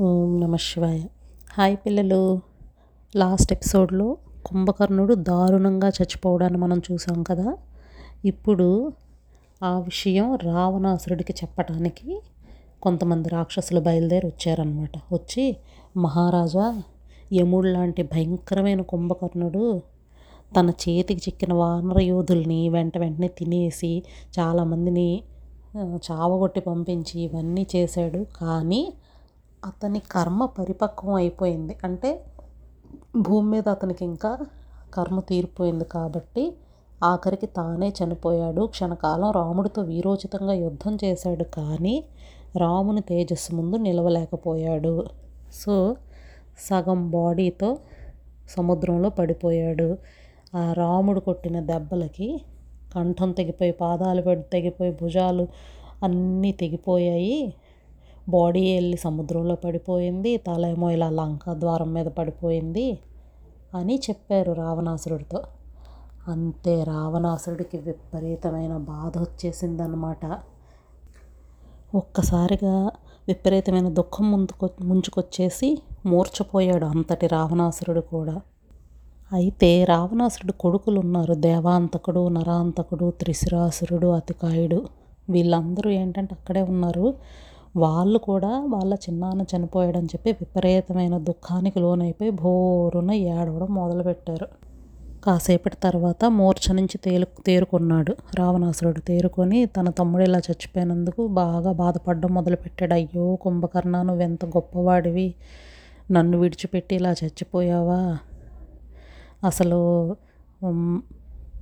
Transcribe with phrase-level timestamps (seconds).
[0.00, 1.00] ఓం నమ శివాయ.
[1.52, 2.40] హాయ్ పిల్లలు.
[3.16, 7.56] లాస్ట్ ఎపిసోడ్లో కుంభకర్ణుడు దారుణంగా చచ్చిపోవడాన్ని మనం చూసాం కదా.
[8.24, 8.92] ఇప్పుడు
[9.62, 12.22] ఆ విషయం రావణాసురుడికి చెప్పటానికి
[12.82, 15.56] కొంతమంది రాక్షసులు బయలుదేరి వచ్చారనమాట వచ్చి
[15.96, 16.82] మహారాజా
[17.32, 19.82] యముడు లాంటి భయంకరమైన కుంభకర్ణుడు
[20.60, 24.02] తన చేతికి చిక్కిన వానర యోధుల్ని వెంట వెంటనే తినేసి
[24.38, 25.22] చాలామందిని
[25.78, 28.26] చావగొట్టి పంపించి ఇవన్నీ చేశాడు.
[28.36, 28.92] కానీ
[29.64, 31.76] అతని కర్మ పరిపక్వం అయిపోయింది.
[31.84, 32.24] అంటే
[33.16, 34.38] భూమి మీద అతనికి ఇంకా
[34.94, 36.52] కర్మ తీరిపోయింది కాబట్టి
[37.04, 38.62] ఆఖరికి తానే చనిపోయాడు.
[38.66, 42.04] క్షణకాలం రాముడితో వీరోచితంగా యుద్ధం చేశాడు కానీ
[42.56, 45.04] రాముని తేజస్సు ముందు నిలవలేకపోయాడు.
[45.54, 45.96] సో
[46.58, 47.78] సగం బాడీతో
[48.56, 49.98] సముద్రంలో పడిపోయాడు.
[50.56, 52.42] ఆ రాముడు కొట్టిన దెబ్బలకి
[52.94, 55.48] కంఠం తెగిపోయి పాదాలు తెగిపోయి భుజాలు
[56.02, 57.54] అన్నీ తెగిపోయాయి.
[58.28, 62.98] బాడీ వెళ్ళి సముద్రంలో పడిపోయింది తల ఏమో ఇలా లంక ద్వారం మీద పడిపోయింది
[63.74, 65.40] అని చెప్పారు రావణాసురుడితో.
[66.28, 70.24] అంతే రావణాసురుడికి విపరీతమైన బాధ వచ్చేసిందనమాట
[71.94, 72.76] ఒక్కసారిగా
[73.28, 75.68] విపరీతమైన దుఃఖం ముందుకొ ముంచుకొచ్చేసి
[76.06, 78.36] మూర్చపోయాడు అంతటి రావణాసురుడు కూడా.
[79.32, 84.88] అయితే రావణాసురుడు కొడుకులు ఉన్నారు దేవాంతకుడు నరాంతకుడు త్రిశిరాసురుడు అతికాయుడు.
[85.30, 87.06] వీళ్ళందరూ ఏంటంటే అక్కడే ఉన్నారు.
[87.76, 94.46] వాళ్ళు కూడా వాళ్ళ చిన్నాన్న చనిపోయాడని చెప్పి విపరీతమైన దుఃఖానికి లోనైపోయి బోరున ఏడవడం మొదలుపెట్టారు.
[95.24, 99.00] కాసేపటి తర్వాత మూర్ఛ నుంచి తేలు తేరుకున్నాడు రావణాసురుడు.
[99.00, 102.94] తేరుకొని తన తమ్ముడు ఇలా చచ్చిపోయినందుకు బాగా బాధపడడం మొదలుపెట్టాడు.
[102.94, 105.34] అయ్యో కుంభకర్ణ నువ్వెంత గొప్పవాడివి?
[106.10, 108.18] నన్ను విడిచిపెట్టి ఇలా చచ్చిపోయావా?
[109.44, 109.80] అసలు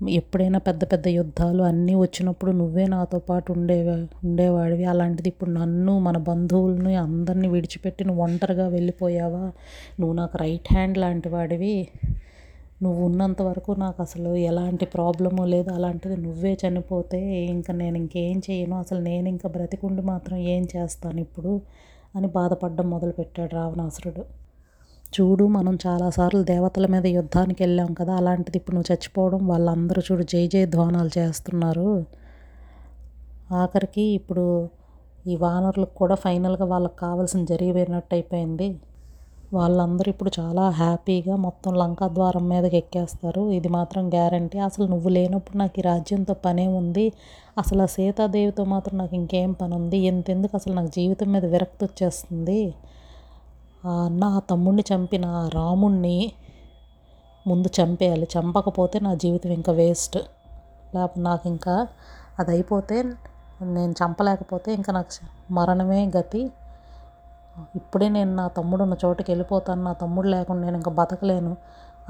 [0.09, 4.85] ఎప్పుడైనా పెద్ద పెద్ద యుద్ధాలు అన్నీ వచ్చినప్పుడు నువ్వే నాతో పాటు ఉండేవా ఉండేవాడివి.
[4.85, 9.53] అలాంటిది ఇప్పుడు నన్ను మన బంధువులను అందరినీ విడిచిపెట్టి నువ్వు ఒంటరిగా వెళ్ళిపోయావా?
[10.01, 11.89] నువ్వు నాకు రైట్ హ్యాండ్ లాంటి వాడివి.
[12.83, 15.71] నువ్వు ఉన్నంత వరకు నాకు అసలు ఎలాంటి ప్రాబ్లము లేదు.
[15.71, 18.79] అలాంటిది నువ్వే చనిపోతే ఇంకా నేను ఇంకేం చేయను.
[18.79, 21.61] అసలు నేను ఇంకా బ్రతికుండి మాత్రం ఏం చేస్తాను ఇప్పుడు?
[22.17, 24.43] అని బాధపడడం మొదలుపెట్టాడు రావణాసురుడు.
[25.17, 30.47] చూడు మనం చాలాసార్లు దేవతల మీద యుద్ధానికి వెళ్ళాం కదా అలాంటిది ఇప్పుడు నువ్వు చచ్చిపోవడం వాళ్ళందరూ చూడు జై
[30.47, 31.91] జయ ధ్వానాలు చేస్తున్నారు.
[33.53, 34.45] ఆఖరికి ఇప్పుడు
[35.27, 38.69] ఈ వానరులకు కూడా ఫైనల్గా వాళ్ళకి కావాల్సిన జరిగిపోయినట్టు అయిపోయింది.
[39.55, 43.43] వాళ్ళందరూ ఇప్పుడు చాలా హ్యాపీగా మొత్తం లంకా ద్వారం మీదకి ఎక్కేస్తారు.
[43.51, 44.59] ఇది మాత్రం గ్యారంటీ.
[44.59, 47.07] అసలు నువ్వు లేనప్పుడు నాకు ఈ రాజ్యంతో పనే ఉంది.
[47.59, 52.61] అసలు ఆ సీతాదేవితో మాత్రం నాకు ఇంకేం పని ఉంది ఎంతెందుకు అసలు నాకు జీవితం మీద విరక్తి వచ్చేస్తుంది?
[53.87, 56.33] నా తమ్ముడిని చంపిన రాముణ్ణి
[57.47, 58.29] ముందు చంపేయాలి.
[58.39, 60.17] చంపకపోతే నా జీవితం ఇంకా వేస్ట్.
[60.95, 61.87] లేకపోతే నాకు ఇంకా
[62.39, 63.03] అది అయిపోతే
[63.63, 66.51] నేను చంపలేకపోతే ఇంకా నాకు మరణమే గతి.
[67.77, 69.83] ఇప్పుడే నేను నా తమ్ముడు ఉన్న చోటుకి వెళ్ళిపోతాను.
[69.83, 71.57] నా తమ్ముడు లేకుండా నేను ఇంకా బతకలేను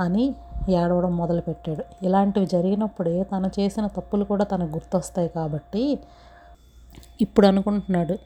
[0.00, 0.34] అని
[0.68, 1.84] ఏడవడం మొదలుపెట్టాడు.
[2.02, 5.98] ఇలాంటివి జరిగినప్పుడే తను చేసిన తప్పులు కూడా తనకు గుర్తొస్తాయి కాబట్టి
[7.20, 8.18] ఇప్పుడు అనుకుంటున్నాడు.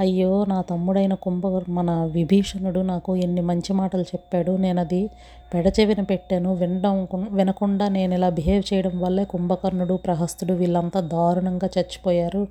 [0.00, 4.52] అయ్యో నా తమ్ముడైన కుంభ మన విభీషణుడు నాకు ఎన్ని మంచి మాటలు చెప్పాడు.
[4.56, 5.10] నేను అది
[5.54, 6.54] పెడచెవిన పెట్టాను.
[6.54, 12.46] వినడం వినకుండా నేను ఇలా బిహేవ్ చేయడం వల్లే కుంభకర్ణుడు ప్రహస్తుడు వీళ్ళంతా దారుణంగా చచ్చిపోయారు.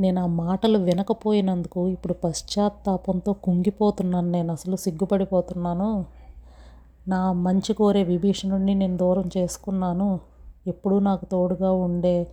[0.00, 4.30] నేను ఆ మాటలు వినకపోయినందుకు ఇప్పుడు పశ్చాత్తాపంతో కుంగిపోతున్నాను.
[4.30, 6.04] నేను అసలు సిగ్గుపడిపోతున్నాను.
[7.08, 10.20] నా మంచి కోరే విభీషణుడిని నేను దూరం చేసుకున్నాను.
[10.66, 12.26] ఎప్పుడూ నాకు తోడుగా ఉండే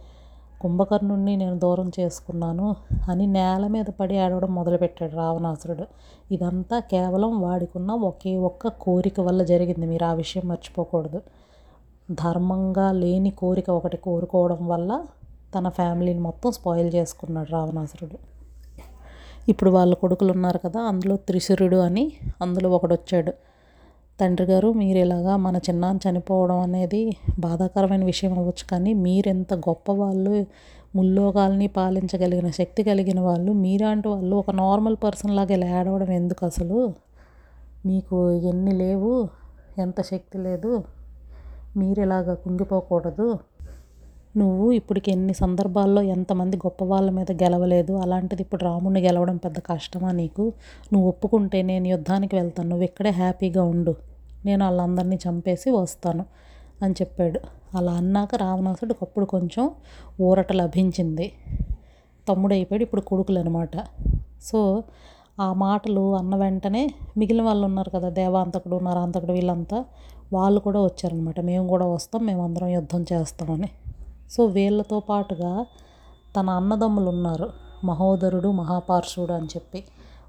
[0.61, 2.75] కుంభకర్ణుణ్ణి నేను దూరం చేసుకున్నాను
[3.09, 5.85] అని నేల మీద పడి ఆడవడం మొదలుపెట్టాడు రావణాసురుడు.
[6.31, 9.85] ఇదంతా కేవలం వాడికున్న ఒకే ఒక్క కోరిక వల్ల జరిగింది.
[9.85, 11.21] మీరు ఆ విషయం మర్చిపోకూడదు.
[12.11, 15.05] ధర్మంగా లేని కోరిక ఒకటి కోరుకోవడం వల్ల
[15.55, 18.17] తన ఫ్యామిలీని మొత్తం స్పాయిల్ చేసుకున్నాడు రావణాసురుడు.
[19.49, 23.33] ఇప్పుడు వాళ్ళ కొడుకులు ఉన్నారు కదా అందులో త్రిశురుడు అని అందులో ఒకడు వచ్చాడు
[24.21, 27.01] తండ్రి గారు మీరు ఇలాగా మన చిన్నాన్న చనిపోవడం అనేది
[27.39, 28.65] బాధాకరమైన విషయం అవ్వచ్చు.
[28.71, 30.45] కానీ మీరెంత గొప్పవాళ్ళు
[30.95, 36.79] ముల్లోకాలని పాలించగలిగిన శక్తి కలిగిన వాళ్ళు మీరాంటి వాళ్ళు ఒక నార్మల్ పర్సన్ లాగా ఇలా ఏడవడం ఎందుకు అసలు?
[37.85, 39.29] మీకు ఎన్ని లేవు
[39.79, 40.71] ఎంత శక్తి లేదు
[41.77, 43.27] మీరు ఇలాగ కుంగిపోకూడదు
[44.37, 47.93] నువ్వు ఇప్పటికి ఎన్ని సందర్భాల్లో ఎంతమంది గొప్ప వాళ్ళ మీద గెలవలేదు?
[47.93, 50.53] అలాంటిది ఇప్పుడు రాముడిని గెలవడం పెద్ద కష్టమా నీకు?
[50.93, 52.69] నువ్వు ఒప్పుకుంటే నేను యుద్ధానికి వెళ్తాను.
[52.69, 53.95] నువ్వు ఇక్కడే హ్యాపీగా ఉండు.
[54.45, 56.25] నేను వాళ్ళందరినీ చంపేసి వస్తాను
[56.81, 57.39] అని చెప్పాడు.
[57.77, 59.69] అలా అన్నాక రావణాసుడికి అప్పుడు కొంచెం
[60.21, 61.31] ఊరట లభించింది.
[62.29, 63.69] తమ్ముడు అయిపోయాడు ఇప్పుడు కొడుకులు అనమాట
[64.41, 64.83] సో
[65.41, 69.85] ఆ మాటలు అన్న వెంటనే మిగిలిన వాళ్ళు ఉన్నారు కదా దేవాంతకుడు నరాంతకుడు వీళ్ళంతా
[70.33, 71.39] వాళ్ళు కూడా వచ్చారనమాట.
[71.39, 72.25] మేము కూడా వస్తాం.
[72.25, 73.69] మేము అందరం యుద్ధం చేస్తామని.
[74.31, 75.51] సో వీళ్ళతో పాటుగా
[76.35, 77.47] తన అన్నదమ్ములు ఉన్నారు.
[77.83, 79.79] మహోదరుడు మహాపార్షుడు అని చెప్పి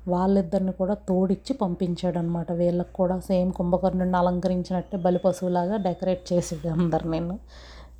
[0.08, 7.06] వాళ్ళిద్దరిని కూడా తోడిచ్చి పంపించాడు అనమాట వీళ్ళకి కూడా సేమ్ కుంభకర్ణుడిని అలంకరించినట్టే బలి పశువులాగా డెకరేట్ చేసాడు అందరు
[7.10, 7.34] నేను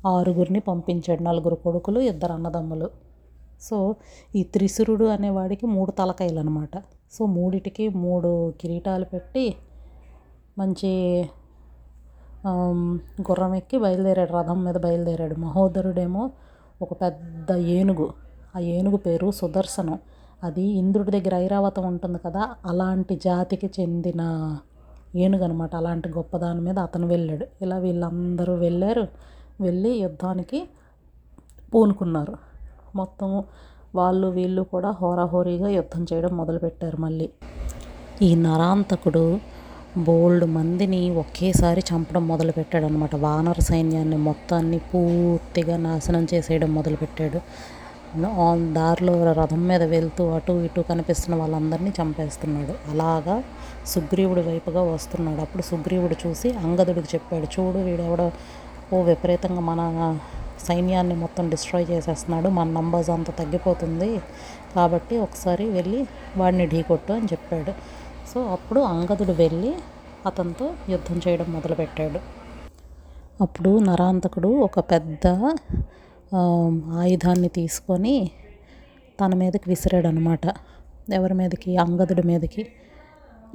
[0.07, 1.21] ఆరుగురిని పంపించాడు.
[1.23, 2.87] నలుగురు కొడుకులు ఇద్దరు అన్నదమ్ములు.
[3.61, 3.77] సో
[4.35, 6.75] ఈ త్రిశురుడు అనేవాడికి మూడు తలకాయలు అనమాట
[7.11, 8.29] సో మూడిటికి మూడు
[8.61, 9.45] కిరీటాలు పెట్టి
[10.57, 10.91] మంచి
[13.21, 15.35] గుర్రం ఎక్కి బయలుదేరాడు రథం మీద బయలుదేరాడు.
[15.35, 16.31] మహోదరుడేమో
[16.81, 18.09] ఒక పెద్ద ఏనుగు.
[18.55, 19.99] ఆ ఏనుగు పేరు సుదర్శనం.
[20.43, 24.57] అది ఇంద్రుడి దగ్గర ఐరావతం ఉంటుంది కదా అలాంటి జాతికి చెందిన
[25.15, 27.45] ఏనుగు అనమాట అలాంటి గొప్ప దాని మీద అతను వెళ్ళాడు.
[27.61, 29.07] ఇలా వీళ్ళందరూ వెళ్ళారు.
[29.61, 30.69] వెళ్ళి యుద్ధానికి
[31.73, 32.37] పూనుకున్నారు.
[32.95, 33.43] మొత్తం
[33.95, 37.29] వాళ్ళు వీళ్ళు కూడా హోరాహోరీగా యుద్ధం చేయడం మొదలుపెట్టారు మళ్ళీ.
[38.21, 39.39] ఈ నరాంతకుడు
[40.07, 47.39] బోల్డ్ మందిని ఒకేసారి చంపడం మొదలుపెట్టాడు అనమాట వానర సైన్యాన్ని మొత్తాన్ని పూర్తిగా నాశనం చేసేయడం మొదలుపెట్టాడు.
[48.25, 52.73] ఆన్ దారిలో రథం మీద వెళ్తూ అటు ఇటు కనిపిస్తున్న వాళ్ళందరినీ చంపేస్తున్నాడు.
[52.91, 53.43] అలాగా
[53.87, 55.41] సుగ్రీవుడి వైపుగా వస్తున్నాడు.
[55.41, 58.31] అప్పుడు సుగ్రీవుడు చూసి అంగదుడికి చెప్పాడు చూడు వీడెవడో
[58.93, 59.81] ఓ విపరీతంగా మన
[60.67, 62.49] సైన్యాన్ని మొత్తం డిస్ట్రాయ్ చేసేస్తున్నాడు.
[62.49, 64.09] మన నంబర్స్ అంత తగ్గిపోతుంది
[64.75, 66.01] కాబట్టి ఒకసారి వెళ్ళి
[66.37, 67.73] వాడిని ఢీకొట్టు అని చెప్పాడు.
[68.33, 69.71] సో అప్పుడు అంగదుడు వెళ్ళి
[70.25, 72.19] అతనితో యుద్ధం చేయడం మొదలుపెట్టాడు.
[73.43, 75.27] అప్పుడు నరాంతకుడు ఒక పెద్ద
[76.99, 78.15] ఆయుధాన్ని తీసుకొని
[79.19, 80.45] తన మీదకి విసిరాడు అనమాట
[81.13, 81.77] ఎవరి మీదకి?
[81.77, 82.67] అంగదుడి మీదకి.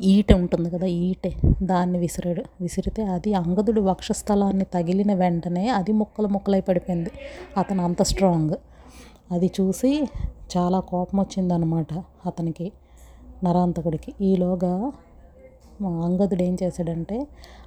[0.02, 1.32] ఈట ఉంటుంది కదా ఈటే.
[1.62, 2.42] దాన్ని విసిరాడు.
[2.60, 7.10] విసిరితే అది అంగదుడి వక్షస్థలాన్ని తగిలిన వెంటనే అది ముక్కలు ముక్కలై పడిపోయింది.
[7.58, 8.56] అతను అంత స్ట్రాంగ్.
[9.32, 9.92] అది చూసి
[10.56, 11.92] చాలా కోపం వచ్చిందనమాట
[12.26, 12.72] అతనికి.
[13.44, 14.14] నరాంతకుడికి.
[14.20, 14.92] ఈలోగా
[15.80, 17.26] మా అంగదుడు ఏం చేశాడంటే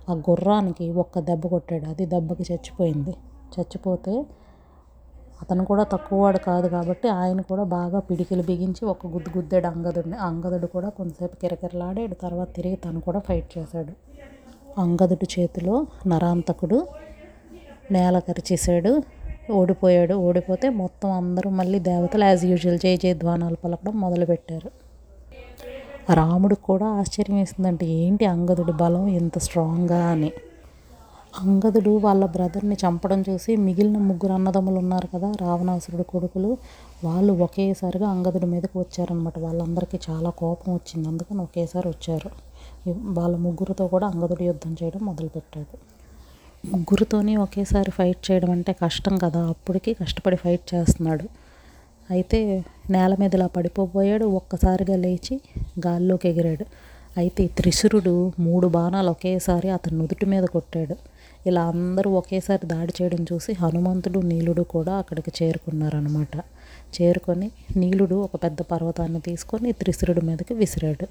[0.09, 1.85] ఆ గుర్రానికి ఒక్క దెబ్బ కొట్టాడు.
[1.85, 3.15] అది దెబ్బకి చచ్చిపోయింది.
[3.55, 4.25] చచ్చిపోతే
[5.41, 10.17] అతను కూడా తక్కువవాడు కాదు కాబట్టి ఆయన కూడా బాగా పిడికిలు బిగించి ఒక గుద్దు గుద్దాడు అంగదుడిని.
[10.17, 12.15] అంగదుడు కూడా కొంతసేపు కిరకిరలాడాడు.
[12.15, 13.93] తర్వాత తిరిగి తను కూడా ఫైట్ చేశాడు.
[14.81, 16.87] అంగదుడి చేతిలో నరాంతకుడు
[17.91, 19.03] నేల కరిచేసాడు
[19.51, 20.13] ఓడిపోయాడు.
[20.13, 24.86] ఓడిపోతే మొత్తం అందరూ మళ్ళీ దేవతలు యాజ్ యూజువల్ జయ జయధ్వానాలు పలకడం మొదలుపెట్టారు.
[26.13, 30.31] రాముడికి కూడా ఆశ్చర్యం వేసిందంటే ఏంటి అంగదుడి బలం ఇంత స్ట్రాంగ్గా అని.
[31.39, 36.57] అంగదుడు వాళ్ళ బ్రదర్ని చంపడం చూసి మిగిలిన ముగ్గురు అన్నదమ్ములు ఉన్నారు కదా రావణాసురుడు కొడుకులు
[37.03, 42.29] వాళ్ళు ఒకేసారిగా అంగదుడి మీదకి వచ్చారనమాట వాళ్ళందరికీ చాలా కోపం వచ్చింది అందుకని ఒకేసారి వచ్చారు.
[42.89, 45.77] వాళ్ళ ముగ్గురితో కూడా అంగదుడు యుద్ధం చేయడం మొదలుపెట్టాడు.
[46.67, 51.46] ముగ్గురితోనే ఒకేసారి ఫైట్ చేయడం అంటే కష్టం కదా అప్పటికి కష్టపడి ఫైట్ చేస్తున్నాడు.
[52.11, 54.25] అయితే నేల మీద ఇలా పడిపోబోయాడు.
[54.25, 55.41] ఒక్కసారిగా లేచి
[55.87, 56.65] గాల్లోకి ఎగిరాడు.
[57.17, 60.95] అయితే త్రిశురుడు మూడు బాణాలు ఒకేసారి అతని నుదుటి మీద కొట్టాడు.
[61.47, 66.37] ఇలా అందరూ ఒకేసారి దాడి చేయడం చూసి హనుమంతుడు నీలుడు కూడా అక్కడికి చేరుకున్నారనమాట
[67.01, 71.07] చేరుకొని నీలుడు ఒక పెద్ద పర్వతాన్ని తీసుకొని త్రిశురుడి మీదకి విసిరాడు.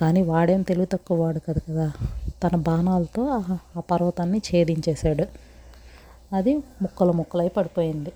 [0.00, 1.92] కానీ వాడేం తెలివి తక్కువ వాడు కదా కదా.
[2.44, 3.22] తన బాణాలతో
[3.76, 5.26] ఆ పర్వతాన్ని ఛేదించేశాడు.
[6.36, 8.12] అది ముక్కలు ముక్కలై పడిపోయింది.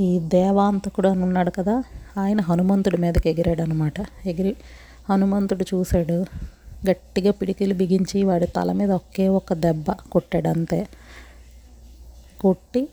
[0.00, 1.74] ఈ దేవాంతకుడు అని ఉన్నాడు కదా
[2.18, 3.94] ఆయన హనుమంతుడి మీదకి ఎగిరాడు అనమాట
[4.26, 4.56] ఎగిరి
[5.10, 6.18] హనుమంతుడు చూశాడు
[6.88, 10.88] గట్టిగా పిడికిలు బిగించి వాడి తల మీద ఒకే ఒక్క దెబ్బ కొట్టాడు అంతే.
[12.40, 12.88] కొట్టి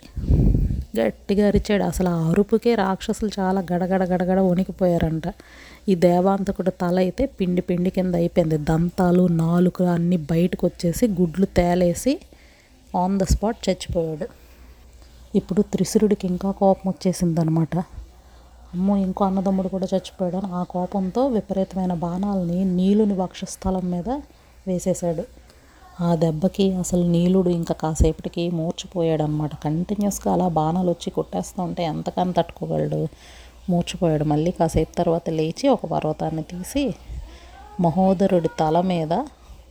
[1.00, 1.84] గట్టిగా అరిచాడు.
[1.84, 5.24] అసలు ఆ అరుపుకే రాక్షసులు చాలా గడగడ గడగడ వణికిపోయారంట.
[5.90, 8.58] ఈ దేవాంతకుడు తల అయితే పిండి పిండి కింద అయిపోయింది.
[8.58, 12.20] దంతాలు నాలుక అన్నీ బయటకు వచ్చేసి గుడ్లు తేలేసి
[12.96, 14.28] ఆన్ ద స్పాట్ చచ్చిపోయాడు.
[15.36, 17.78] ఇప్పుడు త్రిశురుడికి ఇంకా కోపం వచ్చేసింది అనమాట
[18.74, 24.10] అమ్మో ఇంకో అన్నదమ్ముడు కూడా చచ్చిపోయాడు అని ఆ కోపంతో విపరీతమైన బాణాలని నీలుని వక్షస్థలం మీద
[24.68, 25.24] వేసేశాడు.
[26.04, 32.34] ఆ దెబ్బకి అసలు నీలుడు ఇంకా కాసేపటికి మూర్చిపోయాడు అనమాట కంటిన్యూస్గా అలా బాణాలు వచ్చి కొట్టేస్తూ ఉంటే ఎంతకని
[32.34, 33.08] తట్టుకోగలడు?
[33.70, 34.24] మూర్చిపోయాడు.
[34.24, 36.96] మళ్ళీ కాసేపు తర్వాత లేచి ఒక పర్వతాన్ని తీసి
[37.82, 39.14] మహోదరుడి తల మీద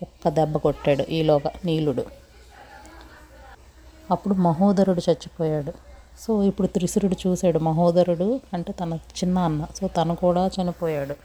[0.03, 2.26] ఒక్క దెబ్బ కొట్టాడు ఈలోగా నీలుడు.
[4.11, 5.73] అప్పుడు మహోదరుడు చచ్చిపోయాడు.
[6.21, 7.59] సో ఇప్పుడు త్రిశురుడు చూశాడు.
[7.59, 9.67] మహోదరుడు అంటే తన చిన్న అన్న.
[9.81, 11.17] సో తను కూడా చనిపోయాడు.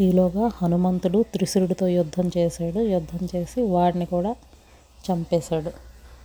[0.00, 2.80] ఈలోగా హనుమంతుడు త్రిశురుడితో యుద్ధం చేశాడు.
[2.80, 4.36] యుద్ధం చేసి వాడిని కూడా
[5.06, 5.70] చంపేశాడు.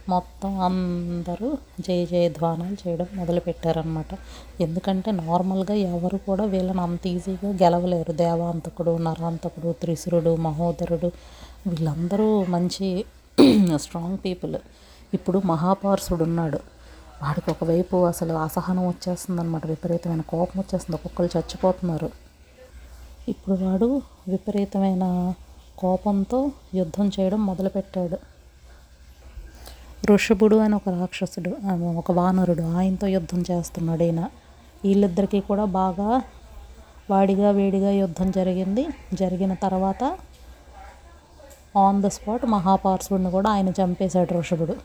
[0.09, 4.17] మొత్తం అందరూ జయ జయ ధ్వానాలు చేయడం మొదలుపెట్టారనమాట
[4.61, 8.11] ఎందుకంటే నార్మల్గా ఎవరు కూడా వీళ్ళని అంత ఈజీగా గెలవలేరు.
[8.13, 11.11] దేవాంతకుడు నరాంతకుడు త్రిశురుడు మహోదరుడు.
[11.67, 13.05] వీళ్ళందరూ మంచి
[13.75, 14.55] స్ట్రాంగ్ పీపుల్
[15.13, 16.59] ఇప్పుడు మహాపౌరుషుడు ఉన్నాడు
[17.23, 20.95] వాడికి ఒకవైపు అసలు అసహనం వచ్చేస్తుంది అనమాట విపరీతమైన కోపం వచ్చేస్తుంది.
[20.95, 22.09] ఒక్కొక్కరు చచ్చిపోతున్నారు.
[23.29, 25.33] ఇప్పుడు వాడు విపరీతమైన
[25.77, 28.17] కోపంతో యుద్ధం చేయడం మొదలుపెట్టాడు.
[30.11, 31.51] ఋషభుడు అని ఒక రాక్షసుడు
[31.97, 34.19] ఒక వానరుడు ఆయనతో యుద్ధం చేస్తున్నాడు ఈయన.
[34.83, 36.21] వీళ్ళిద్దరికీ కూడా బాగా
[37.09, 38.87] వాడిగా వేడిగా యుద్ధం జరిగింది.
[39.13, 40.03] జరిగిన తర్వాత
[41.77, 44.75] ఆన్ ద స్పాట్ మహాపార్సుడిని కూడా ఆయన చంపేశాడు ఋషభుడు.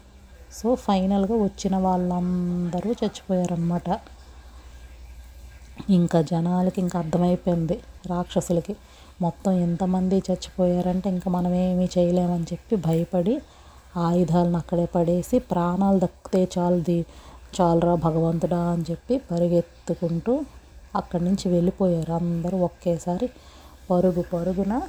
[0.53, 3.88] సో ఫైనల్గా వచ్చిన వాళ్ళందరూ చచ్చిపోయారనమాట
[5.91, 7.76] ఇంకా జనాలకి ఇంకా అర్థమైపోయింది
[8.07, 8.76] రాక్షసులకి.
[9.21, 13.41] మొత్తం ఎంతమంది చచ్చిపోయారంటే ఇంకా మనం ఏమీ చేయలేమని చెప్పి భయపడి
[13.97, 16.99] ఆయుధాలను అక్కడే పడేసి ప్రాణాలు దక్కితే చాలుది
[17.61, 20.45] చాలురా భగవంతుడా అని చెప్పి పరిగెత్తుకుంటూ
[20.97, 23.29] అక్కడి నుంచి వెళ్ళిపోయారు అందరూ ఒకేసారి
[23.91, 24.81] పరుగు పరుగున.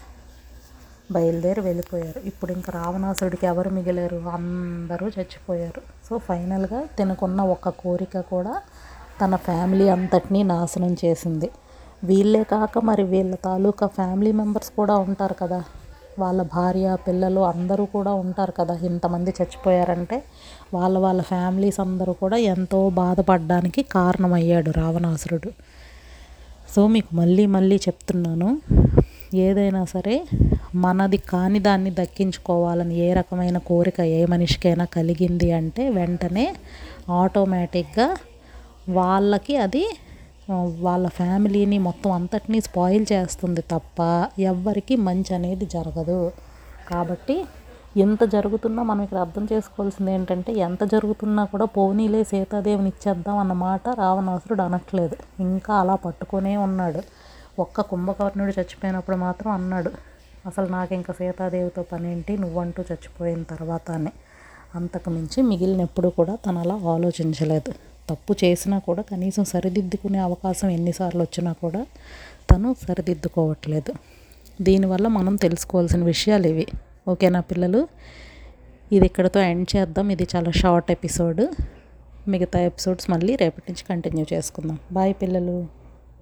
[1.11, 2.27] బయలుదేరి వెళ్ళిపోయారు.
[2.27, 4.15] ఇప్పుడు ఇంకా రావణాసుడికి ఎవరు మిగిలారు?
[4.15, 5.81] అందరూ చచ్చిపోయారు.
[6.09, 8.61] సో ఫైనల్గా తినకున్న ఒక కోరిక కూడా
[9.21, 11.51] తన ఫ్యామిలీ అంతటినీ నాశనం చేసింది.
[12.03, 15.63] వీళ్ళే కాక మరి వీళ్ళ తాలూకా ఫ్యామిలీ మెంబర్స్ కూడా ఉంటారు కదా?
[16.19, 18.73] వాళ్ళ భార్య పిల్లలు అందరూ కూడా ఉంటారు కదా?
[18.73, 20.23] ఇంతమంది చచ్చిపోయారంటే
[20.73, 25.51] వాళ్ళ వాళ్ళ ఫ్యామిలీస్ అందరూ కూడా ఎంతో బాధపడడానికి కారణమయ్యాడు రావణాసురుడు.
[26.75, 28.61] సో మీకు మళ్ళీ మళ్ళీ చెప్తున్నాను
[29.35, 30.15] ఏదైనా సరే
[30.75, 36.55] మనది కాని దాన్ని దక్కించుకోవాలని ఏ రకమైన కోరిక ఏ మనిషికైనా కలిగింది అంటే వెంటనే
[37.11, 38.17] ఆటోమేటిక్గా
[38.89, 39.85] వాళ్ళకి అది
[40.79, 44.01] వాళ్ళ ఫ్యామిలీని మొత్తం అంతటినీ స్పాయిల్ చేస్తుంది తప్ప
[44.39, 46.31] ఎవ్వరికి మంచి అనేది జరగదు.
[46.89, 47.45] కాబట్టి
[47.97, 54.61] ఎంత జరుగుతున్నా మనం ఇక్కడ అర్థం చేసుకోవాల్సింది ఏంటంటే ఎంత జరుగుతున్నా కూడా పోనీలే సీతాదేవిని ఇచ్చేద్దాం అన్నమాట రావణాసురుడు
[54.61, 55.15] అనట్లేదు.
[55.39, 57.01] ఇంకా అలా పట్టుకొనే ఉన్నాడు.
[57.59, 59.91] ఒక్క కుంభకర్ణుడు చచ్చిపోయినప్పుడు మాత్రం అన్నాడు
[60.45, 62.37] అసలు నాకు ఇంకా సీతాదేవితో పనేంటి?
[62.37, 64.11] నువ్వంటూ చచ్చిపోయిన తర్వాత అని
[64.75, 67.73] అంతకు మించి మిగిలిన ఎప్పుడు కూడా తను అలా ఆలోచించలేదు.
[68.09, 71.85] తప్పు చేసినా కూడా కనీసం సరిదిద్దుకునే అవకాశం ఎన్నిసార్లు వచ్చినా కూడా
[72.51, 73.93] తను సరిదిద్దుకోవట్లేదు.
[74.61, 76.67] దీనివల్ల మనం తెలుసుకోవాల్సిన విషయాలు ఇవి.
[77.07, 77.87] ఓకేనా పిల్లలు?
[78.91, 80.09] ఇది ఇక్కడతో ఎండ్ చేద్దాం.
[80.09, 81.47] ఇది చాలా షార్ట్ ఎపిసోడ్.
[82.27, 84.79] మిగతా ఎపిసోడ్స్ మళ్ళీ రేపటి నుంచి కంటిన్యూ చేసుకుందాం.
[84.91, 85.76] బాయ్ పిల్లలు.